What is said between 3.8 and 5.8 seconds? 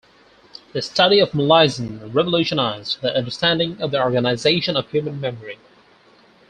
the organization of human memory.